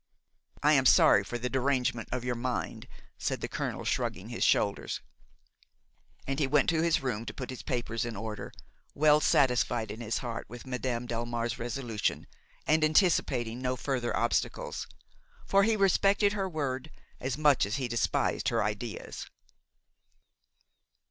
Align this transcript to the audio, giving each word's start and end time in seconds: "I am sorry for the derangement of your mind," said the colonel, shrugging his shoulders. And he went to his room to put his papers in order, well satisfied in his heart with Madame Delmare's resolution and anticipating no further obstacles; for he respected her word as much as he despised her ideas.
"I 0.63 0.73
am 0.73 0.87
sorry 0.87 1.23
for 1.23 1.37
the 1.37 1.47
derangement 1.47 2.09
of 2.11 2.23
your 2.23 2.33
mind," 2.33 2.87
said 3.19 3.39
the 3.39 3.47
colonel, 3.47 3.85
shrugging 3.85 4.29
his 4.29 4.43
shoulders. 4.43 4.99
And 6.25 6.39
he 6.39 6.47
went 6.47 6.69
to 6.71 6.81
his 6.81 7.03
room 7.03 7.23
to 7.27 7.35
put 7.35 7.51
his 7.51 7.61
papers 7.61 8.03
in 8.03 8.15
order, 8.15 8.51
well 8.95 9.19
satisfied 9.19 9.91
in 9.91 10.01
his 10.01 10.17
heart 10.17 10.49
with 10.49 10.65
Madame 10.65 11.07
Delmare's 11.07 11.59
resolution 11.59 12.25
and 12.65 12.83
anticipating 12.83 13.61
no 13.61 13.75
further 13.75 14.17
obstacles; 14.17 14.87
for 15.45 15.61
he 15.61 15.75
respected 15.75 16.33
her 16.33 16.49
word 16.49 16.89
as 17.19 17.37
much 17.37 17.67
as 17.67 17.75
he 17.75 17.87
despised 17.87 18.49
her 18.49 18.63
ideas. 18.63 19.27